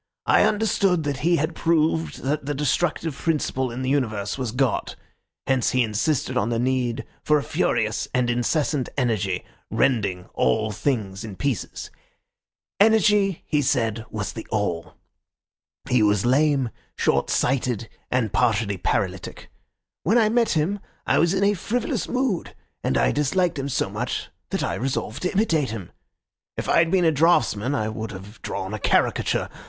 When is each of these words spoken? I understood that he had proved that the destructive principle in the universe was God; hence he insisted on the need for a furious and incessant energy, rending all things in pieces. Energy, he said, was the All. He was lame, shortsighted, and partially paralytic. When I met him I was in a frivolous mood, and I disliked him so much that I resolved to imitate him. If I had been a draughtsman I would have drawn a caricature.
I 0.25 0.41
understood 0.45 1.03
that 1.03 1.17
he 1.17 1.35
had 1.35 1.53
proved 1.53 2.23
that 2.23 2.47
the 2.47 2.55
destructive 2.55 3.13
principle 3.15 3.69
in 3.69 3.83
the 3.83 3.89
universe 3.91 4.35
was 4.35 4.51
God; 4.51 4.95
hence 5.45 5.69
he 5.73 5.83
insisted 5.83 6.35
on 6.35 6.49
the 6.49 6.57
need 6.57 7.05
for 7.21 7.37
a 7.37 7.43
furious 7.43 8.07
and 8.11 8.27
incessant 8.27 8.89
energy, 8.97 9.45
rending 9.69 10.25
all 10.33 10.71
things 10.71 11.23
in 11.23 11.35
pieces. 11.35 11.91
Energy, 12.79 13.43
he 13.45 13.61
said, 13.61 14.03
was 14.09 14.33
the 14.33 14.47
All. 14.49 14.95
He 15.87 16.01
was 16.01 16.25
lame, 16.25 16.71
shortsighted, 16.97 17.87
and 18.09 18.33
partially 18.33 18.77
paralytic. 18.77 19.51
When 20.01 20.17
I 20.17 20.29
met 20.29 20.53
him 20.53 20.79
I 21.05 21.19
was 21.19 21.35
in 21.35 21.43
a 21.43 21.53
frivolous 21.53 22.07
mood, 22.09 22.55
and 22.83 22.97
I 22.97 23.11
disliked 23.11 23.59
him 23.59 23.69
so 23.69 23.87
much 23.87 24.31
that 24.49 24.63
I 24.63 24.73
resolved 24.73 25.21
to 25.21 25.31
imitate 25.31 25.69
him. 25.69 25.91
If 26.57 26.67
I 26.67 26.79
had 26.79 26.89
been 26.89 27.05
a 27.05 27.11
draughtsman 27.11 27.75
I 27.75 27.87
would 27.89 28.09
have 28.09 28.41
drawn 28.41 28.73
a 28.73 28.79
caricature. 28.79 29.47